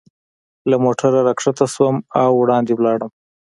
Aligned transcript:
له 0.69 0.75
موټره 0.83 1.19
را 1.27 1.33
کښته 1.37 1.65
شوم 1.73 1.95
او 2.21 2.29
وړاندې 2.41 2.73
ولاړم. 2.75 3.11